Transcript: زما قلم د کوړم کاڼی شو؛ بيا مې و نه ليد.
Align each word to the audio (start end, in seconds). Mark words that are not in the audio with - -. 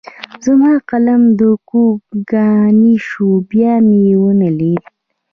زما 0.45 0.73
قلم 0.89 1.21
د 1.39 1.41
کوړم 1.69 2.19
کاڼی 2.31 2.95
شو؛ 3.07 3.27
بيا 3.49 3.73
مې 3.87 4.03
و 4.21 4.25
نه 4.41 4.49
ليد. 4.59 4.83